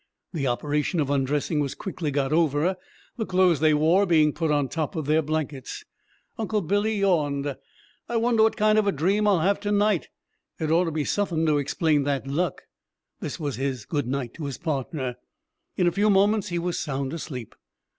The 0.33 0.47
operation 0.47 0.99
of 0.99 1.11
undressing 1.11 1.59
was 1.59 1.75
quickly 1.75 2.09
got 2.09 2.33
over, 2.33 2.75
the 3.17 3.25
clothes 3.27 3.59
they 3.59 3.75
wore 3.75 4.07
being 4.07 4.33
put 4.33 4.49
on 4.49 4.67
top 4.67 4.95
of 4.95 5.05
their 5.05 5.21
blankets. 5.21 5.83
Uncle 6.39 6.61
Billy 6.61 6.95
yawned, 7.01 7.55
"I 8.09 8.17
wonder 8.17 8.41
what 8.41 8.57
kind 8.57 8.79
of 8.79 8.87
a 8.87 8.91
dream 8.91 9.27
I'll 9.27 9.41
have 9.41 9.59
to 9.59 9.71
night 9.71 10.07
it 10.59 10.71
oughter 10.71 10.89
be 10.89 11.05
suthin' 11.05 11.45
to 11.45 11.59
explain 11.59 12.01
that 12.05 12.25
luck." 12.27 12.63
This 13.19 13.39
was 13.39 13.57
his 13.57 13.85
"good 13.85 14.07
night" 14.07 14.33
to 14.33 14.45
his 14.45 14.57
partner. 14.57 15.17
In 15.77 15.85
a 15.85 15.91
few 15.91 16.09
moments 16.09 16.47
he 16.49 16.57
was 16.57 16.79
sound 16.79 17.13
asleep. 17.13 17.53